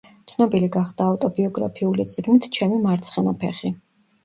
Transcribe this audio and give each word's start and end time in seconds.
ცნობილი 0.31 0.69
გახდა 0.75 1.05
ავტობიოგრაფიული 1.09 2.07
წიგნით 2.15 2.49
„ჩემი 2.59 2.83
მარცხენა 2.89 3.39
ფეხი“. 3.47 3.75